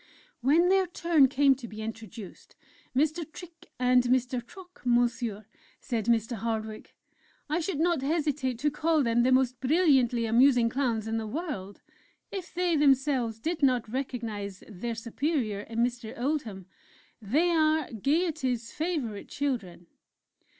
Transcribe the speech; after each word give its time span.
When 0.41 0.69
their 0.69 0.87
turn 0.87 1.27
came 1.27 1.53
to 1.53 1.67
be 1.67 1.83
introduced; 1.83 2.55
"Mr. 2.95 3.23
Trick 3.31 3.67
and 3.77 4.01
Mr. 4.05 4.41
Trock, 4.41 4.83
Monsieur" 4.83 5.45
said 5.79 6.05
Mr. 6.07 6.37
Hardwick: 6.37 6.95
"I 7.47 7.59
should 7.59 7.79
not 7.79 8.01
hesitate 8.01 8.57
to 8.57 8.71
call 8.71 9.03
them 9.03 9.21
the 9.21 9.31
most 9.31 9.59
brilliantly 9.59 10.25
amusing 10.25 10.69
Clowns 10.69 11.07
in 11.07 11.17
the 11.17 11.27
world, 11.27 11.81
if 12.31 12.51
they 12.51 12.75
themselves 12.75 13.39
did 13.39 13.61
not 13.61 13.87
recognize 13.93 14.63
their 14.67 14.95
superior 14.95 15.59
in 15.59 15.83
Mr. 15.83 16.19
Oldham... 16.19 16.65
they 17.21 17.51
are 17.51 17.91
Gaiety's 17.91 18.71
favorite 18.71 19.29
children!"... 19.29 19.85